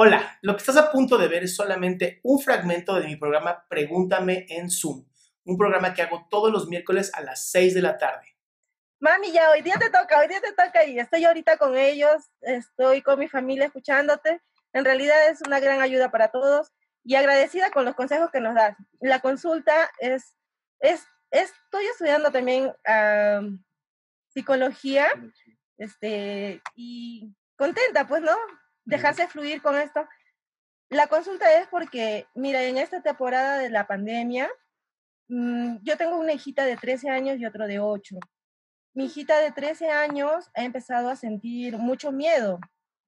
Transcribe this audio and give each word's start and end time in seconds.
Hola, 0.00 0.38
lo 0.42 0.52
que 0.52 0.58
estás 0.58 0.76
a 0.76 0.92
punto 0.92 1.18
de 1.18 1.26
ver 1.26 1.42
es 1.42 1.56
solamente 1.56 2.20
un 2.22 2.38
fragmento 2.38 2.94
de 2.94 3.04
mi 3.04 3.16
programa 3.16 3.66
Pregúntame 3.68 4.46
en 4.48 4.70
Zoom, 4.70 5.04
un 5.42 5.58
programa 5.58 5.92
que 5.92 6.02
hago 6.02 6.28
todos 6.30 6.52
los 6.52 6.68
miércoles 6.68 7.10
a 7.14 7.20
las 7.20 7.50
6 7.50 7.74
de 7.74 7.82
la 7.82 7.98
tarde. 7.98 8.36
Mami, 9.00 9.32
ya 9.32 9.50
hoy 9.50 9.60
día 9.62 9.74
te 9.76 9.90
toca, 9.90 10.20
hoy 10.20 10.28
día 10.28 10.40
te 10.40 10.52
toca 10.52 10.84
y 10.84 11.00
estoy 11.00 11.24
ahorita 11.24 11.56
con 11.56 11.76
ellos, 11.76 12.30
estoy 12.42 13.02
con 13.02 13.18
mi 13.18 13.26
familia 13.26 13.66
escuchándote. 13.66 14.40
En 14.72 14.84
realidad 14.84 15.30
es 15.30 15.40
una 15.44 15.58
gran 15.58 15.82
ayuda 15.82 16.12
para 16.12 16.28
todos 16.28 16.70
y 17.02 17.16
agradecida 17.16 17.72
con 17.72 17.84
los 17.84 17.96
consejos 17.96 18.30
que 18.30 18.40
nos 18.40 18.54
das. 18.54 18.76
La 19.00 19.18
consulta 19.18 19.90
es, 19.98 20.36
es, 20.78 21.04
estoy 21.32 21.86
estudiando 21.86 22.30
también 22.30 22.72
psicología, 24.28 25.08
este, 25.76 26.62
y 26.76 27.34
contenta, 27.56 28.06
pues, 28.06 28.22
¿no? 28.22 28.36
Dejarse 28.88 29.28
fluir 29.28 29.62
con 29.62 29.76
esto. 29.76 30.06
La 30.88 31.06
consulta 31.06 31.60
es 31.60 31.68
porque, 31.68 32.26
mira, 32.34 32.62
en 32.62 32.78
esta 32.78 33.02
temporada 33.02 33.58
de 33.58 33.70
la 33.70 33.86
pandemia, 33.86 34.48
mm, 35.28 35.76
yo 35.82 35.96
tengo 35.96 36.18
una 36.18 36.32
hijita 36.32 36.64
de 36.64 36.76
13 36.76 37.10
años 37.10 37.38
y 37.38 37.44
otro 37.44 37.66
de 37.66 37.78
8. 37.78 38.18
Mi 38.94 39.04
hijita 39.04 39.38
de 39.40 39.52
13 39.52 39.90
años 39.90 40.50
ha 40.54 40.64
empezado 40.64 41.10
a 41.10 41.16
sentir 41.16 41.76
mucho 41.76 42.10
miedo, 42.10 42.58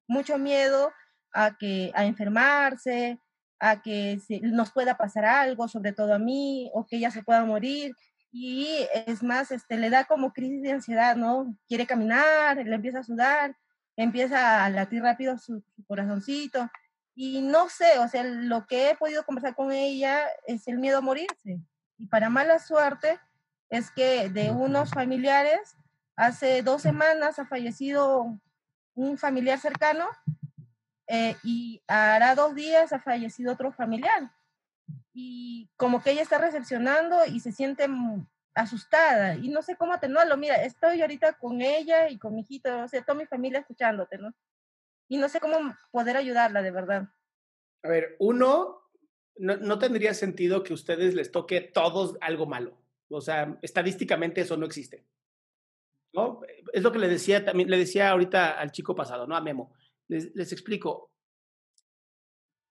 mucho 0.07 0.37
miedo 0.37 0.93
a 1.33 1.57
que 1.57 1.91
a 1.95 2.05
enfermarse, 2.05 3.19
a 3.59 3.81
que 3.81 4.19
nos 4.43 4.71
pueda 4.71 4.95
pasar 4.97 5.25
algo, 5.25 5.67
sobre 5.67 5.93
todo 5.93 6.13
a 6.13 6.19
mí, 6.19 6.69
o 6.73 6.85
que 6.85 6.97
ella 6.97 7.11
se 7.11 7.23
pueda 7.23 7.43
morir. 7.45 7.93
Y 8.31 8.87
es 9.07 9.23
más, 9.23 9.51
este, 9.51 9.77
le 9.77 9.89
da 9.89 10.05
como 10.05 10.33
crisis 10.33 10.61
de 10.61 10.71
ansiedad, 10.71 11.15
¿no? 11.15 11.57
Quiere 11.67 11.87
caminar, 11.87 12.57
le 12.57 12.75
empieza 12.75 12.99
a 12.99 13.03
sudar, 13.03 13.55
empieza 14.03 14.63
a 14.63 14.69
latir 14.69 15.01
rápido 15.01 15.37
su, 15.37 15.63
corazoncito. 15.87 16.69
Y 17.13 17.41
no 17.41 17.69
sé, 17.69 17.99
o 17.99 18.07
sea, 18.07 18.23
lo 18.23 18.65
que 18.65 18.89
he 18.89 18.95
podido 18.95 19.23
conversar 19.25 19.55
con 19.55 19.71
ella 19.71 20.23
es 20.47 20.67
el 20.67 20.77
miedo 20.77 20.99
a 20.99 21.01
morirse. 21.01 21.59
Y 21.97 22.07
para 22.07 22.29
mala 22.29 22.59
suerte 22.59 23.19
es 23.69 23.91
que 23.91 24.29
de 24.29 24.51
unos 24.51 24.91
familiares, 24.91 25.75
hace 26.15 26.61
dos 26.61 26.81
semanas 26.81 27.39
ha 27.39 27.45
fallecido 27.45 28.39
un 28.95 29.17
familiar 29.17 29.59
cercano 29.59 30.07
eh, 31.07 31.35
y 31.43 31.81
hará 31.87 32.35
dos 32.35 32.55
días 32.55 32.93
ha 32.93 32.99
fallecido 32.99 33.53
otro 33.53 33.71
familiar. 33.71 34.31
Y 35.13 35.69
como 35.75 36.01
que 36.01 36.11
ella 36.11 36.21
está 36.21 36.37
recepcionando 36.37 37.25
y 37.25 37.39
se 37.39 37.51
siente 37.51 37.87
asustada 38.53 39.35
y 39.35 39.49
no 39.49 39.61
sé 39.61 39.75
cómo 39.75 39.93
atenuarlo. 39.93 40.37
Mira, 40.37 40.63
estoy 40.63 41.01
ahorita 41.01 41.33
con 41.33 41.61
ella 41.61 42.09
y 42.09 42.17
con 42.17 42.35
mi 42.35 42.41
hijito, 42.41 42.83
o 42.83 42.87
sea, 42.87 43.01
toda 43.01 43.17
mi 43.17 43.25
familia 43.25 43.59
escuchándote, 43.59 44.17
¿no? 44.17 44.33
Y 45.07 45.17
no 45.17 45.29
sé 45.29 45.39
cómo 45.39 45.75
poder 45.91 46.17
ayudarla 46.17 46.61
de 46.61 46.71
verdad. 46.71 47.09
A 47.83 47.89
ver, 47.89 48.15
uno, 48.19 48.81
no, 49.37 49.57
no 49.57 49.79
tendría 49.79 50.13
sentido 50.13 50.63
que 50.63 50.73
a 50.73 50.75
ustedes 50.75 51.15
les 51.15 51.31
toque 51.31 51.61
todos 51.61 52.17
algo 52.21 52.45
malo. 52.45 52.77
O 53.09 53.21
sea, 53.21 53.57
estadísticamente 53.61 54.41
eso 54.41 54.57
no 54.57 54.65
existe. 54.65 55.05
¿No? 56.13 56.41
Es 56.73 56.83
lo 56.83 56.91
que 56.91 56.99
le 56.99 57.07
decía 57.07 57.43
también, 57.43 57.69
le 57.69 57.77
decía 57.77 58.09
ahorita 58.09 58.59
al 58.59 58.71
chico 58.71 58.95
pasado, 58.95 59.27
¿no? 59.27 59.35
A 59.35 59.41
Memo. 59.41 59.73
Les, 60.07 60.35
les 60.35 60.51
explico. 60.51 61.11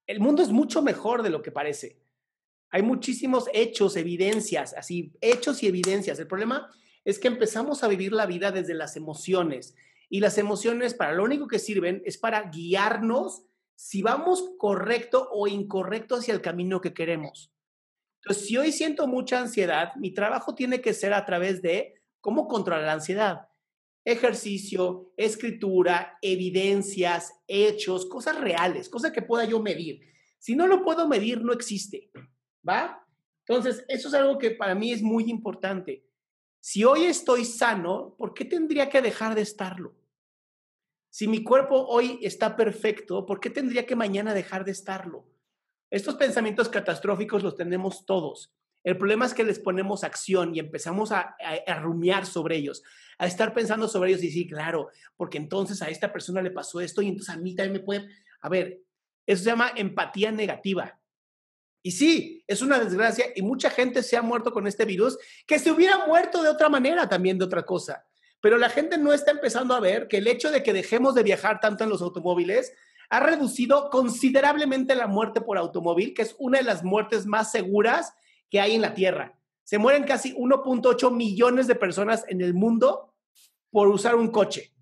El 0.07 0.21
mundo 0.21 0.43
es 0.43 0.51
mucho 0.51 0.83
mejor 0.83 1.23
de 1.23 1.31
lo 1.31 1.41
que 1.43 1.53
parece. 1.53 1.99
Hay 2.71 2.83
muchísimos 2.83 3.47
hechos, 3.53 3.97
evidencias, 3.97 4.75
así, 4.75 5.13
hechos 5.21 5.63
y 5.63 5.67
evidencias. 5.67 6.19
El 6.19 6.27
problema 6.27 6.71
es 7.05 7.19
que 7.19 7.29
empezamos 7.29 7.83
a 7.83 7.89
vivir 7.89 8.13
la 8.13 8.27
vida 8.27 8.53
desde 8.53 8.75
las 8.75 8.97
emociones 8.97 9.75
y 10.09 10.21
las 10.21 10.39
emociones 10.39 10.95
para 10.95 11.13
lo 11.13 11.25
único 11.25 11.47
que 11.47 11.59
sirven 11.59 12.03
es 12.05 12.19
para 12.19 12.51
guiarnos 12.51 13.45
si 13.75 14.03
vamos 14.03 14.53
correcto 14.59 15.29
o 15.33 15.49
incorrecto 15.49 16.17
hacia 16.17 16.35
el 16.35 16.43
camino 16.43 16.81
que 16.81 16.93
queremos. 16.93 17.53
Entonces, 18.23 18.47
si 18.47 18.57
hoy 18.57 18.73
siento 18.73 19.07
mucha 19.07 19.41
ansiedad, 19.41 19.95
mi 19.97 20.13
trabajo 20.13 20.55
tiene 20.55 20.81
que 20.81 20.93
ser 20.93 21.15
a 21.15 21.25
través 21.25 21.63
de 21.63 21.95
cómo 22.21 22.47
controlar 22.47 22.85
la 22.85 22.93
ansiedad. 22.93 23.49
Ejercicio, 24.05 25.13
escritura, 25.17 26.19
evidencias, 26.21 27.33
hechos, 27.47 28.07
cosas 28.07 28.39
reales, 28.39 28.89
cosas 28.89 29.13
que 29.13 29.23
pueda 29.23 29.45
yo 29.45 29.61
medir. 29.63 30.01
Si 30.39 30.55
no 30.55 30.67
lo 30.67 30.83
puedo 30.83 31.09
medir, 31.09 31.43
no 31.43 31.53
existe. 31.53 32.11
¿Va? 32.67 33.07
Entonces, 33.47 33.85
eso 33.89 34.09
es 34.09 34.15
algo 34.15 34.39
que 34.39 34.53
para 34.53 34.75
mí 34.75 34.93
es 34.93 35.03
muy 35.03 35.31
importante. 35.31 36.05
Si 36.61 36.85
hoy 36.85 37.05
estoy 37.05 37.45
sano, 37.45 38.15
¿por 38.19 38.35
qué 38.35 38.45
tendría 38.45 38.89
que 38.89 39.01
dejar 39.01 39.35
de 39.35 39.43
estarlo? 39.43 39.97
Si 41.09 41.27
mi 41.27 41.43
cuerpo 41.43 41.87
hoy 41.89 42.21
está 42.23 42.55
perfecto, 42.55 43.27
¿por 43.27 43.41
qué 43.41 43.51
tendría 43.51 43.87
que 43.87 43.97
mañana 43.97 44.35
dejar 44.35 44.65
de 44.65 44.73
estarlo? 44.73 45.27
Estos 45.91 46.15
pensamientos 46.15 46.69
catastróficos 46.69 47.43
los 47.43 47.57
tenemos 47.57 48.07
todos. 48.07 48.53
El 48.85 48.97
problema 48.97 49.27
es 49.27 49.35
que 49.35 49.43
les 49.43 49.59
ponemos 49.59 50.05
acción 50.05 50.55
y 50.55 50.61
empezamos 50.61 51.11
a, 51.13 51.35
a, 51.67 51.81
rumiar 51.81 52.27
sobre 52.27 52.57
ellos, 52.57 52.83
a 53.19 53.27
estar 53.27 53.53
pensando 53.53 53.89
sobre 53.89 54.11
ellos 54.11 54.23
y 54.23 54.27
decir, 54.27 54.49
claro, 54.49 54.89
porque 55.17 55.39
entonces 55.39 55.83
a 55.83 55.91
esta 55.91 56.13
persona 56.13 56.41
le 56.41 56.51
pasó 56.51 56.81
esto 56.81 57.03
y 57.03 57.09
entonces 57.09 57.35
a 57.35 57.39
mí 57.39 57.55
también 57.55 57.73
me 57.73 57.81
puede... 57.81 58.09
A 58.41 58.49
ver, 58.49 58.81
eso 59.27 59.43
se 59.43 59.51
llama 59.51 59.73
empatía 59.77 60.31
negativa. 60.31 61.00
Y 61.83 61.93
sí, 61.93 62.45
es 62.47 62.61
una 62.63 62.79
desgracia 62.79 63.27
y 63.35 63.43
mucha 63.43 63.71
gente 63.71 64.03
se 64.03 64.17
ha 64.17 64.23
muerto 64.23 64.53
con 64.53 64.67
este 64.67 64.85
virus 64.85 65.19
que 65.47 65.59
se 65.59 65.71
hubiera 65.71 66.07
muerto 66.07 66.43
de 66.43 66.49
otra 66.49 66.69
manera 66.69 67.09
también 67.09 67.39
de 67.39 67.45
otra 67.45 67.65
cosa. 67.65 68.05
Pero 68.41 68.59
la 68.59 68.69
gente 68.71 68.99
no 68.99 69.13
está 69.13 69.31
empezando 69.31 69.75
a 69.75 69.81
ver 69.81 70.09
que 70.09 70.19
el 70.19 70.27
hecho 70.27 70.51
de 70.51 70.63
que 70.63 70.73
dejemos 70.73 71.15
de 71.15 71.23
viajar 71.23 71.61
tanto 71.61 71.85
en 71.85 71.91
los 71.91 72.03
automóviles 72.03 72.73
ha 73.09 73.21
reducido 73.21 73.91
considerablemente 73.91 74.95
la 74.95 75.07
muerte 75.07 75.41
por 75.41 75.59
automóvil, 75.59 76.15
que 76.15 76.23
es 76.23 76.37
una 76.39 76.59
de 76.59 76.65
las 76.65 76.85
muertes 76.85 77.27
más 77.27 77.51
seguras 77.51 78.15
que 78.51 78.61
hay 78.61 78.75
en 78.75 78.83
la 78.83 78.95
Tierra. 78.95 79.39
Se 79.65 79.79
mueren 79.79 80.05
casi 80.05 80.35
1.8 80.35 81.13
millones 81.13 81.67
de 81.67 81.75
personas 81.75 82.25
en 82.29 82.41
el 82.41 82.55
mundo 82.55 83.15
por 83.71 83.89
usar 83.89 84.15
un 84.15 84.31
coche. 84.31 84.73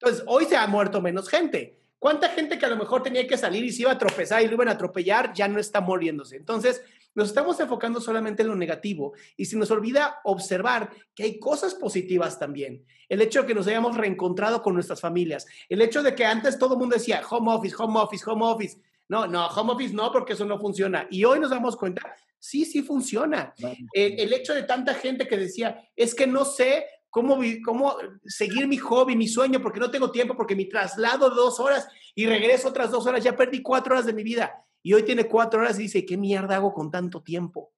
Entonces, 0.00 0.24
hoy 0.26 0.44
se 0.44 0.56
ha 0.56 0.66
muerto 0.66 1.00
menos 1.00 1.28
gente, 1.28 1.80
¿Cuánta 1.98 2.28
gente 2.28 2.58
que 2.58 2.66
a 2.66 2.70
lo 2.70 2.76
mejor 2.76 3.02
tenía 3.02 3.26
que 3.26 3.36
salir 3.36 3.64
y 3.64 3.72
se 3.72 3.82
iba 3.82 3.92
a 3.92 3.98
tropezar 3.98 4.42
y 4.42 4.46
lo 4.46 4.54
iban 4.54 4.68
a 4.68 4.72
atropellar 4.72 5.32
ya 5.32 5.48
no 5.48 5.58
está 5.58 5.80
muriéndose? 5.80 6.36
Entonces, 6.36 6.82
nos 7.14 7.28
estamos 7.28 7.58
enfocando 7.58 8.00
solamente 8.00 8.42
en 8.42 8.48
lo 8.48 8.54
negativo 8.54 9.12
y 9.36 9.46
se 9.46 9.56
nos 9.56 9.70
olvida 9.72 10.20
observar 10.22 10.90
que 11.14 11.24
hay 11.24 11.40
cosas 11.40 11.74
positivas 11.74 12.38
también. 12.38 12.84
El 13.08 13.20
hecho 13.20 13.40
de 13.40 13.48
que 13.48 13.54
nos 13.54 13.66
hayamos 13.66 13.96
reencontrado 13.96 14.62
con 14.62 14.74
nuestras 14.74 15.00
familias, 15.00 15.46
el 15.68 15.82
hecho 15.82 16.02
de 16.04 16.14
que 16.14 16.24
antes 16.24 16.58
todo 16.58 16.74
el 16.74 16.80
mundo 16.80 16.94
decía 16.94 17.22
home 17.28 17.52
office, 17.52 17.74
home 17.76 17.98
office, 17.98 18.24
home 18.30 18.44
office. 18.44 18.78
No, 19.08 19.26
no, 19.26 19.48
home 19.48 19.72
office 19.72 19.94
no, 19.94 20.12
porque 20.12 20.34
eso 20.34 20.44
no 20.44 20.60
funciona. 20.60 21.08
Y 21.10 21.24
hoy 21.24 21.40
nos 21.40 21.50
damos 21.50 21.76
cuenta, 21.76 22.14
sí, 22.38 22.64
sí 22.64 22.82
funciona. 22.82 23.52
El, 23.92 24.20
el 24.20 24.32
hecho 24.32 24.54
de 24.54 24.62
tanta 24.62 24.94
gente 24.94 25.26
que 25.26 25.38
decía, 25.38 25.82
es 25.96 26.14
que 26.14 26.26
no 26.28 26.44
sé 26.44 26.86
cómo, 27.10 27.38
cómo 27.64 27.96
seguir 28.24 28.66
mi 28.66 28.76
hobby, 28.76 29.16
mi 29.16 29.28
sueño, 29.28 29.60
porque 29.60 29.80
no 29.80 29.90
tengo 29.90 30.10
tiempo, 30.10 30.36
porque 30.36 30.56
mi 30.56 30.68
traslado 30.68 31.30
dos 31.30 31.60
horas 31.60 31.88
y 32.14 32.26
regreso 32.26 32.68
otras 32.68 32.90
dos 32.90 33.06
horas, 33.06 33.22
ya 33.22 33.36
perdí 33.36 33.62
cuatro 33.62 33.94
horas 33.94 34.06
de 34.06 34.12
mi 34.12 34.22
vida. 34.22 34.64
Y 34.82 34.92
hoy 34.92 35.02
tiene 35.02 35.26
cuatro 35.26 35.60
horas 35.60 35.78
y 35.78 35.82
dice, 35.82 36.04
¿qué 36.04 36.16
mierda 36.16 36.56
hago 36.56 36.72
con 36.72 36.90
tanto 36.90 37.22
tiempo? 37.22 37.72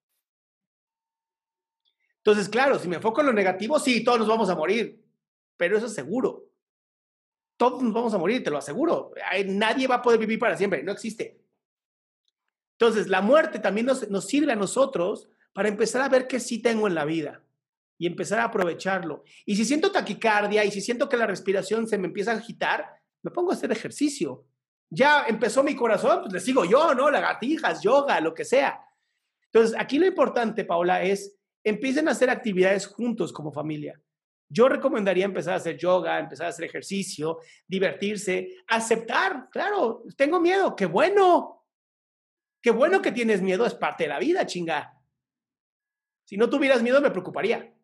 Entonces, 2.19 2.49
claro, 2.49 2.79
si 2.79 2.89
me 2.89 2.97
enfoco 2.97 3.21
en 3.21 3.29
lo 3.29 3.33
negativo, 3.33 3.79
sí, 3.79 4.05
todos 4.05 4.19
nos 4.19 4.29
vamos 4.29 4.51
a 4.51 4.55
morir, 4.55 5.03
pero 5.57 5.77
eso 5.77 5.87
es 5.87 5.95
seguro. 5.95 6.47
Todos 7.57 7.83
nos 7.83 7.93
vamos 7.93 8.15
a 8.15 8.19
morir, 8.19 8.43
te 8.43 8.51
lo 8.51 8.59
aseguro. 8.59 9.12
Nadie 9.47 9.87
va 9.87 9.97
a 9.97 10.03
poder 10.03 10.19
vivir 10.19 10.39
para 10.39 10.57
siempre, 10.57 10.83
no 10.83 10.93
existe. 10.93 11.41
Entonces, 12.79 13.09
la 13.09 13.21
muerte 13.21 13.59
también 13.59 13.87
nos 13.87 14.27
sirve 14.27 14.53
a 14.53 14.57
nosotros 14.57 15.29
para 15.53 15.69
empezar 15.69 16.03
a 16.03 16.09
ver 16.09 16.27
qué 16.27 16.41
sí 16.41 16.61
tengo 16.61 16.87
en 16.87 16.95
la 16.95 17.05
vida 17.05 17.43
y 18.00 18.06
empezar 18.06 18.41
a 18.41 18.44
aprovecharlo. 18.44 19.25
Y 19.44 19.55
si 19.55 19.66
siento 19.66 19.93
taquicardia 19.93 20.65
y 20.65 20.71
si 20.71 20.81
siento 20.81 21.06
que 21.06 21.19
la 21.19 21.27
respiración 21.27 21.87
se 21.87 21.99
me 21.99 22.06
empieza 22.06 22.33
a 22.33 22.37
agitar, 22.37 22.87
me 23.21 23.31
pongo 23.31 23.50
a 23.50 23.55
hacer 23.55 23.71
ejercicio. 23.71 24.47
Ya 24.88 25.27
empezó 25.28 25.62
mi 25.62 25.77
corazón, 25.77 26.22
pues 26.22 26.33
le 26.33 26.41
sigo 26.41 26.64
yo, 26.64 26.94
¿no? 26.94 27.11
Lagartijas, 27.11 27.82
yoga, 27.82 28.19
lo 28.23 28.32
que 28.32 28.47
sea. 28.47 28.81
Entonces, 29.52 29.76
aquí 29.79 29.99
lo 29.99 30.06
importante, 30.06 30.64
Paula, 30.64 31.02
es 31.02 31.37
empiecen 31.62 32.08
a 32.08 32.12
hacer 32.12 32.31
actividades 32.31 32.87
juntos 32.87 33.35
como 33.35 33.52
familia. 33.52 34.00
Yo 34.49 34.67
recomendaría 34.70 35.26
empezar 35.26 35.52
a 35.52 35.56
hacer 35.58 35.76
yoga, 35.76 36.19
empezar 36.19 36.47
a 36.47 36.50
hacer 36.50 36.64
ejercicio, 36.64 37.41
divertirse, 37.69 38.49
aceptar, 38.67 39.50
claro, 39.50 40.05
tengo 40.17 40.41
miedo, 40.41 40.75
qué 40.75 40.87
bueno. 40.87 41.67
Qué 42.62 42.70
bueno 42.70 43.02
que 43.02 43.12
tienes 43.12 43.43
miedo, 43.43 43.67
es 43.67 43.75
parte 43.75 44.05
de 44.05 44.08
la 44.08 44.19
vida, 44.19 44.47
chinga. 44.47 44.99
Si 46.25 46.38
no 46.38 46.49
tuvieras 46.49 46.82
miedo, 46.82 47.02
me 47.02 47.11
preocuparía. 47.11 47.75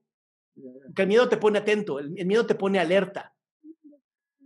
Que 0.94 1.02
el 1.02 1.08
miedo 1.08 1.28
te 1.28 1.36
pone 1.36 1.58
atento, 1.58 1.98
el, 1.98 2.10
miedo 2.10 2.46
te 2.46 2.54
pone 2.54 2.78
alerta. 2.78 3.34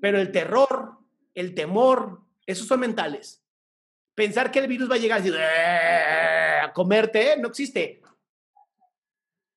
Pero 0.00 0.18
el 0.18 0.32
terror, 0.32 0.98
el 1.34 1.54
temor, 1.54 2.22
esos 2.46 2.66
son 2.66 2.80
mentales. 2.80 3.42
Pensar 4.14 4.50
que 4.50 4.58
el 4.58 4.66
virus 4.66 4.90
va 4.90 4.96
a 4.96 4.98
llegar 4.98 5.22
a 6.64 6.72
comerte, 6.72 7.36
no 7.38 7.48
existe. 7.48 8.00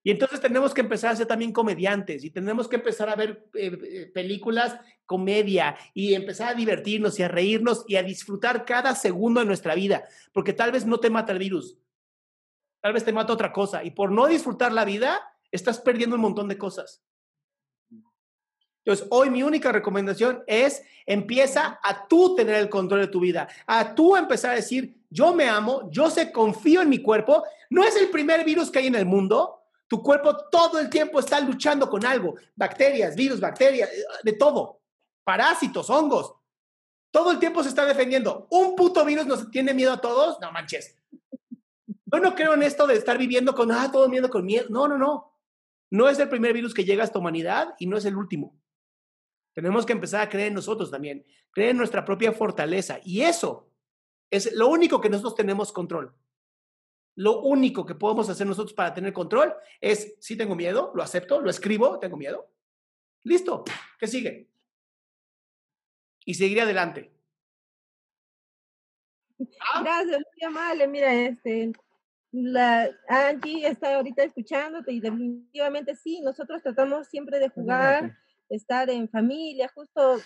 Y 0.03 0.11
entonces 0.11 0.41
tenemos 0.41 0.73
que 0.73 0.81
empezar 0.81 1.13
a 1.13 1.15
ser 1.15 1.25
también 1.25 1.53
comediantes 1.53 2.25
y 2.25 2.29
tenemos 2.29 2.67
que 2.67 2.75
empezar 2.75 3.09
a 3.09 3.15
ver 3.15 3.47
eh, 3.53 3.77
eh, 3.83 4.11
películas 4.13 4.77
comedia 5.05 5.77
y 5.93 6.13
empezar 6.13 6.49
a 6.49 6.53
divertirnos 6.53 7.17
y 7.19 7.23
a 7.23 7.29
reírnos 7.29 7.85
y 7.87 7.95
a 7.95 8.03
disfrutar 8.03 8.65
cada 8.65 8.95
segundo 8.95 9.39
de 9.39 9.45
nuestra 9.45 9.75
vida, 9.75 10.03
porque 10.33 10.53
tal 10.53 10.71
vez 10.71 10.85
no 10.85 10.99
te 10.99 11.09
mata 11.09 11.31
el 11.31 11.39
virus, 11.39 11.77
tal 12.81 12.93
vez 12.93 13.05
te 13.05 13.13
mata 13.13 13.31
otra 13.31 13.53
cosa 13.53 13.83
y 13.83 13.91
por 13.91 14.11
no 14.11 14.27
disfrutar 14.27 14.73
la 14.73 14.83
vida 14.83 15.21
estás 15.53 15.79
perdiendo 15.79 16.15
un 16.15 16.21
montón 16.21 16.47
de 16.47 16.57
cosas. 16.57 17.01
Entonces, 18.83 19.07
hoy 19.11 19.29
mi 19.29 19.43
única 19.43 19.71
recomendación 19.71 20.43
es 20.45 20.83
empieza 21.05 21.79
a 21.81 22.05
tú 22.07 22.35
tener 22.35 22.55
el 22.55 22.69
control 22.69 23.01
de 23.01 23.07
tu 23.07 23.21
vida, 23.21 23.47
a 23.65 23.95
tú 23.95 24.17
empezar 24.17 24.51
a 24.51 24.55
decir, 24.55 24.97
yo 25.09 25.33
me 25.33 25.47
amo, 25.47 25.89
yo 25.89 26.09
sé, 26.09 26.31
confío 26.31 26.81
en 26.81 26.89
mi 26.89 27.01
cuerpo, 27.01 27.43
no 27.69 27.83
es 27.83 27.95
el 27.95 28.09
primer 28.09 28.43
virus 28.43 28.69
que 28.69 28.79
hay 28.79 28.87
en 28.87 28.95
el 28.95 29.05
mundo, 29.05 29.61
tu 29.87 30.01
cuerpo 30.01 30.35
todo 30.51 30.79
el 30.79 30.89
tiempo 30.89 31.19
está 31.19 31.39
luchando 31.39 31.89
con 31.89 32.05
algo, 32.05 32.35
bacterias, 32.55 33.15
virus, 33.15 33.39
bacterias, 33.39 33.89
de 34.23 34.33
todo, 34.33 34.81
parásitos, 35.23 35.89
hongos. 35.89 36.33
Todo 37.11 37.31
el 37.31 37.37
tiempo 37.37 37.61
se 37.61 37.69
está 37.69 37.85
defendiendo. 37.85 38.47
¿Un 38.49 38.75
puto 38.75 39.05
virus 39.05 39.27
nos 39.27 39.51
tiene 39.51 39.71
miedo 39.75 39.93
a 39.93 40.01
todos? 40.01 40.39
No 40.41 40.51
manches. 40.51 40.95
Yo 42.05 42.19
no 42.19 42.33
creo 42.33 42.55
en 42.55 42.63
esto 42.63 42.87
de 42.87 42.95
estar 42.95 43.19
viviendo 43.19 43.53
con, 43.53 43.71
ah, 43.71 43.91
todo 43.91 44.09
miedo 44.09 44.31
con 44.31 44.43
miedo. 44.43 44.65
No, 44.69 44.87
no, 44.87 44.97
no. 44.97 45.32
No 45.93 46.09
es 46.09 46.17
el 46.17 46.27
primer 46.27 46.53
virus 46.53 46.73
que 46.73 46.85
llega 46.85 47.03
a 47.03 47.05
esta 47.05 47.19
humanidad 47.19 47.75
y 47.77 47.85
no 47.85 47.97
es 47.97 48.05
el 48.05 48.17
último. 48.17 48.59
Tenemos 49.53 49.85
que 49.85 49.93
empezar 49.93 50.21
a 50.21 50.29
creer 50.29 50.47
en 50.47 50.55
nosotros 50.55 50.89
también, 50.89 51.23
creer 51.51 51.69
en 51.69 51.77
nuestra 51.77 52.03
propia 52.03 52.33
fortaleza. 52.33 52.99
Y 53.03 53.21
eso 53.21 53.69
es 54.31 54.53
lo 54.53 54.69
único 54.69 54.99
que 54.99 55.11
nosotros 55.11 55.35
tenemos 55.35 55.71
control. 55.71 56.11
Lo 57.13 57.41
único 57.41 57.85
que 57.85 57.93
podemos 57.93 58.27
hacer 58.27 58.47
nosotros 58.47 58.73
para 58.73 58.91
tener 58.91 59.13
control 59.13 59.53
es, 59.79 60.15
si 60.19 60.35
tengo 60.35 60.55
miedo, 60.55 60.91
lo 60.95 61.03
acepto, 61.03 61.39
lo 61.39 61.51
escribo, 61.51 61.99
tengo 61.99 62.17
miedo. 62.17 62.49
Listo, 63.21 63.63
¿qué 63.99 64.07
sigue? 64.07 64.49
Y 66.25 66.33
seguiré 66.33 66.61
adelante. 66.61 67.13
Gracias, 69.37 70.23
muy 70.35 70.43
amable. 70.47 70.87
Mira, 70.87 71.13
este, 71.13 71.71
la 72.33 72.89
Angie 73.07 73.67
está 73.67 73.95
ahorita 73.95 74.23
escuchándote 74.23 74.91
y 74.91 74.99
definitivamente 74.99 75.95
sí, 75.95 76.19
nosotros 76.21 76.63
tratamos 76.63 77.07
siempre 77.07 77.39
de 77.39 77.49
jugar, 77.49 78.17
estar 78.49 78.89
en 78.89 79.07
familia, 79.07 79.71
justo 79.73 80.19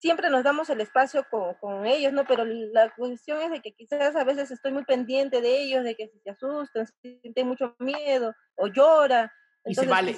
siempre 0.00 0.28
nos 0.30 0.42
damos 0.42 0.68
el 0.68 0.80
espacio 0.80 1.24
con, 1.30 1.54
con, 1.60 1.86
ellos, 1.86 2.12
¿no? 2.12 2.26
Pero 2.26 2.44
la 2.44 2.92
cuestión 2.94 3.40
es 3.40 3.52
de 3.52 3.62
que 3.62 3.72
quizás 3.72 4.16
a 4.16 4.24
veces 4.24 4.50
estoy 4.50 4.72
muy 4.72 4.84
pendiente 4.84 5.40
de 5.40 5.62
ellos, 5.62 5.84
de 5.84 5.94
que 5.94 6.10
se 6.22 6.30
asustan, 6.30 6.86
sienten 7.22 7.46
mucho 7.46 7.76
miedo 7.78 8.34
o 8.56 8.66
llora. 8.66 9.32
y 9.64 9.74
se 9.74 9.86
vale. 9.86 10.16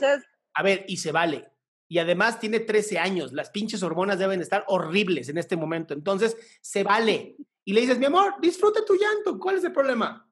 A 0.55 0.63
ver, 0.63 0.87
y 0.89 0.97
se 0.97 1.13
vale. 1.13 1.53
Y 1.87 1.99
además 1.99 2.41
tiene 2.41 2.61
13 2.61 2.99
años, 2.99 3.33
las 3.33 3.51
pinches 3.51 3.83
hormonas 3.83 4.19
deben 4.19 4.41
estar 4.41 4.65
horribles 4.69 5.29
en 5.29 5.39
este 5.39 5.55
momento. 5.55 5.93
Entonces, 5.93 6.37
se 6.63 6.83
vale. 6.83 7.37
Y 7.63 7.75
le 7.75 7.83
dices, 7.83 7.99
mi 7.99 8.07
amor, 8.07 8.35
disfruta 8.41 8.85
tu 8.85 8.95
llanto, 8.95 9.39
¿cuál 9.39 9.57
es 9.57 9.65
el 9.65 9.73
problema? 9.73 10.26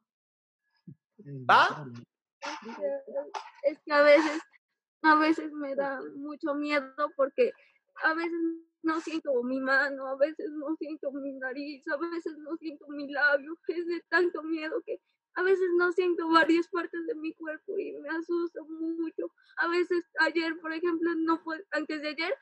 ¿Va? 1.24 1.86
Es 3.62 3.78
que 3.84 3.92
a 3.92 4.02
veces, 4.02 4.42
a 5.02 5.14
veces 5.16 5.52
me 5.52 5.74
da 5.74 6.00
mucho 6.16 6.54
miedo 6.54 6.94
porque 7.16 7.52
a 8.02 8.14
veces 8.14 8.38
no 8.82 9.00
siento 9.00 9.42
mi 9.42 9.60
mano, 9.60 10.06
a 10.06 10.16
veces 10.16 10.50
no 10.50 10.76
siento 10.76 11.10
mi 11.12 11.32
nariz, 11.32 11.86
a 11.88 11.96
veces 11.96 12.36
no 12.38 12.56
siento 12.56 12.86
mi 12.88 13.10
labio, 13.10 13.56
es 13.68 13.86
de 13.86 14.00
tanto 14.08 14.42
miedo 14.42 14.82
que 14.84 15.00
a 15.36 15.42
veces 15.42 15.68
no 15.76 15.90
siento 15.92 16.28
varias 16.28 16.68
partes 16.68 17.06
de 17.06 17.14
mi 17.16 17.34
cuerpo 17.34 17.76
y 17.76 17.92
me 17.94 18.08
asusta 18.08 18.60
mucho. 18.68 19.32
A 19.56 19.66
veces 19.66 20.04
ayer, 20.20 20.56
por 20.60 20.72
ejemplo, 20.72 21.10
no 21.16 21.42
antes 21.72 22.02
de 22.02 22.08
ayer 22.10 22.38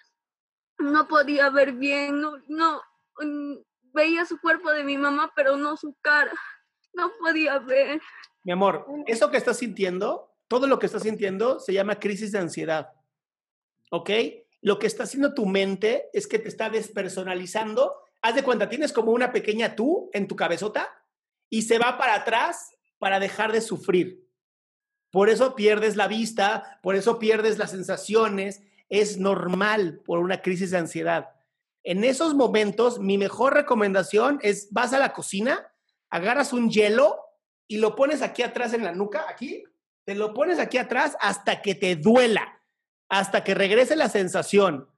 no 0.79 1.09
podía 1.09 1.49
ver 1.49 1.73
bien, 1.73 2.21
no, 2.21 2.37
no 2.49 2.83
mm, 3.19 3.55
veía 3.95 4.27
su 4.27 4.39
cuerpo 4.39 4.71
de 4.73 4.85
mi 4.85 4.99
mamá, 4.99 5.33
pero 5.35 5.57
no 5.57 5.77
su 5.77 5.95
cara. 6.01 6.33
No 6.95 7.11
podía 7.19 7.59
ver. 7.59 8.03
Mi 8.45 8.53
amor, 8.53 8.87
eso 9.07 9.31
que 9.31 9.37
estás 9.37 9.59
sintiendo, 9.59 10.31
todo 10.49 10.67
lo 10.67 10.79
que 10.79 10.87
estás 10.87 11.03
sintiendo 11.03 11.61
se 11.61 11.73
llama 11.73 11.99
crisis 11.99 12.33
de 12.33 12.39
ansiedad. 12.39 12.93
¿Ok? 13.91 14.11
lo 14.63 14.79
que 14.79 14.87
está 14.87 15.03
haciendo 15.03 15.35
tu 15.35 15.45
mente 15.45 16.09
es 16.13 16.27
que 16.27 16.39
te 16.39 16.49
está 16.49 16.71
despersonalizando. 16.71 17.97
Haz 18.23 18.37
de 18.37 18.45
cuenta, 18.45 18.69
tienes 18.69 18.93
como 18.93 19.11
una 19.11 19.33
pequeña 19.33 19.75
tú 19.75 20.09
en 20.13 20.29
tu 20.29 20.37
cabezota 20.37 20.89
y 21.51 21.63
se 21.63 21.79
va 21.79 21.99
para 21.99 22.15
atrás 22.15 22.71
para 22.99 23.19
dejar 23.19 23.53
de 23.53 23.61
sufrir. 23.61 24.25
Por 25.11 25.29
eso 25.29 25.57
pierdes 25.57 25.97
la 25.97 26.07
vista, 26.07 26.79
por 26.83 26.95
eso 26.95 27.19
pierdes 27.19 27.59
las 27.59 27.73
sensaciones. 27.73 28.63
Es 28.89 29.19
normal 29.19 30.01
por 30.05 30.21
una 30.21 30.41
crisis 30.41 30.71
de 30.71 30.79
ansiedad. 30.79 31.31
En 31.83 32.05
esos 32.05 32.35
momentos, 32.35 33.01
mi 33.01 33.19
mejor 33.19 33.55
recomendación 33.55 34.39
es 34.43 34.69
vas 34.71 34.93
a 34.93 35.01
la 35.01 35.13
cocina, 35.13 35.73
agarras 36.09 36.53
un 36.53 36.71
hielo 36.71 37.19
y 37.69 37.79
lo 37.79 37.95
pones 37.97 38.23
aquí 38.23 38.43
atrás 38.43 38.75
en 38.75 38.85
la 38.85 38.93
nuca, 38.93 39.27
aquí, 39.29 39.65
te 40.05 40.15
lo 40.15 40.35
pones 40.35 40.59
aquí 40.59 40.79
atrás 40.79 41.17
hasta 41.21 41.63
que 41.63 41.75
te 41.75 41.97
duela 41.97 42.59
hasta 43.13 43.45
que 43.45 43.55
regrese 43.55 43.95
la 43.95 44.09
sensación. 44.09 44.89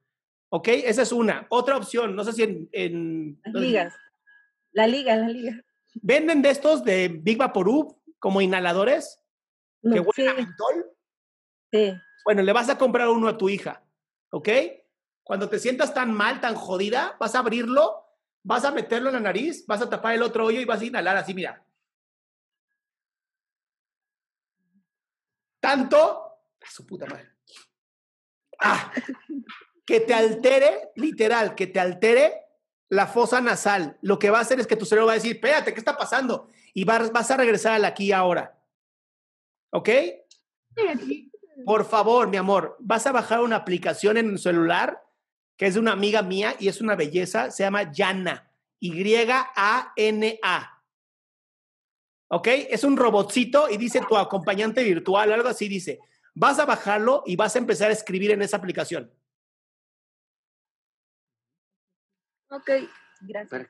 ¿Ok? 0.49 0.69
Esa 0.69 1.01
es 1.01 1.11
una. 1.11 1.47
Otra 1.49 1.75
opción, 1.75 2.15
no 2.15 2.23
sé 2.23 2.31
si 2.31 2.69
en... 2.71 3.41
Las 3.43 3.53
ligas. 3.53 3.95
La 4.71 4.87
liga, 4.87 5.17
la 5.17 5.27
liga. 5.27 5.61
¿Venden 5.95 6.41
de 6.41 6.49
estos 6.49 6.85
de 6.85 7.09
Big 7.09 7.37
Vaporub 7.37 7.99
como 8.19 8.39
inhaladores? 8.39 9.21
que 9.81 9.99
huelen 9.99 10.29
a 10.29 10.33
mentol. 10.33 10.85
Sí. 11.73 11.93
Bueno, 12.23 12.41
le 12.41 12.53
vas 12.53 12.69
a 12.69 12.77
comprar 12.77 13.09
uno 13.09 13.27
a 13.27 13.37
tu 13.37 13.49
hija. 13.49 13.83
¿Ok? 14.31 14.47
Cuando 15.21 15.49
te 15.49 15.59
sientas 15.59 15.93
tan 15.93 16.13
mal, 16.13 16.39
tan 16.39 16.55
jodida, 16.55 17.17
vas 17.19 17.35
a 17.35 17.39
abrirlo, 17.39 18.05
vas 18.43 18.63
a 18.63 18.71
meterlo 18.71 19.09
en 19.09 19.15
la 19.15 19.19
nariz, 19.19 19.65
vas 19.67 19.81
a 19.81 19.89
tapar 19.89 20.15
el 20.15 20.23
otro 20.23 20.45
hoyo 20.45 20.61
y 20.61 20.65
vas 20.65 20.79
a 20.79 20.85
inhalar 20.85 21.17
así, 21.17 21.33
mira. 21.33 21.64
Tanto, 25.65 26.41
su 26.69 26.85
puta 26.85 27.07
madre. 27.07 27.27
Ah, 28.59 28.91
que 29.83 29.99
te 30.01 30.13
altere, 30.13 30.91
literal, 30.95 31.55
que 31.55 31.65
te 31.65 31.79
altere 31.79 32.33
la 32.89 33.07
fosa 33.07 33.41
nasal. 33.41 33.97
Lo 34.03 34.19
que 34.19 34.29
va 34.29 34.37
a 34.37 34.41
hacer 34.41 34.59
es 34.59 34.67
que 34.67 34.75
tu 34.75 34.85
cerebro 34.85 35.07
va 35.07 35.13
a 35.13 35.15
decir, 35.15 35.37
espérate, 35.37 35.73
¿qué 35.73 35.79
está 35.79 35.97
pasando? 35.97 36.51
Y 36.75 36.83
vas, 36.83 37.11
vas 37.11 37.31
a 37.31 37.37
regresar 37.37 37.73
al 37.73 37.85
aquí 37.85 38.11
ahora. 38.11 38.61
¿Ok? 39.71 39.89
Por 41.65 41.83
favor, 41.85 42.27
mi 42.27 42.37
amor, 42.37 42.77
vas 42.79 43.07
a 43.07 43.11
bajar 43.11 43.41
una 43.41 43.55
aplicación 43.55 44.17
en 44.17 44.29
el 44.29 44.37
celular 44.37 45.03
que 45.57 45.65
es 45.65 45.73
de 45.73 45.79
una 45.79 45.93
amiga 45.93 46.21
mía 46.21 46.55
y 46.59 46.67
es 46.67 46.79
una 46.79 46.95
belleza, 46.95 47.49
se 47.49 47.63
llama 47.63 47.91
Yana, 47.91 48.51
Y-A-N-A. 48.79 49.23
¿Ok? 52.35 52.49
Es 52.69 52.83
un 52.83 52.97
robotcito 52.97 53.69
y 53.69 53.77
dice 53.77 54.01
tu 54.09 54.17
acompañante 54.17 54.83
virtual, 54.83 55.31
algo 55.31 55.47
así 55.47 55.69
dice. 55.69 56.01
Vas 56.33 56.59
a 56.59 56.65
bajarlo 56.65 57.23
y 57.25 57.37
vas 57.37 57.55
a 57.55 57.59
empezar 57.59 57.89
a 57.89 57.93
escribir 57.93 58.31
en 58.31 58.41
esa 58.41 58.57
aplicación. 58.57 59.09
Ok, 62.49 62.71
gracias. 63.21 63.69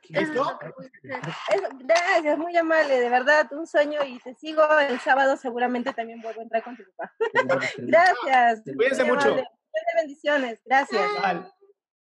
gracias, 1.79 2.37
muy 2.39 2.57
amable, 2.57 2.99
de 2.99 3.09
verdad, 3.09 3.47
un 3.53 3.67
sueño 3.67 4.03
y 4.03 4.17
te 4.17 4.33
sigo 4.33 4.63
el 4.79 4.99
sábado, 4.99 5.37
seguramente 5.37 5.93
también 5.93 6.19
vuelvo 6.23 6.39
a 6.39 6.43
entrar 6.43 6.63
con 6.63 6.75
tu 6.75 6.83
papá. 6.95 7.13
gracias. 7.77 8.63
Cuídense 8.63 9.03
mucho. 9.03 9.43
Bendiciones, 9.95 10.59
gracias. 10.65 11.07